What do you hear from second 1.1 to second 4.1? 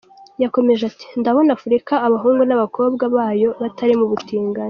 “Ndabona Afurika abahungu n’abakobwa bayo batari mu